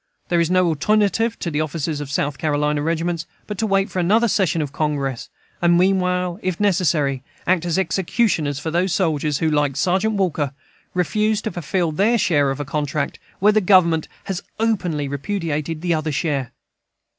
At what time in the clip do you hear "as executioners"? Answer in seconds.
7.67-8.57